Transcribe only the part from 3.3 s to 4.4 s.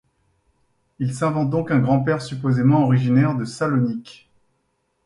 de Salonique.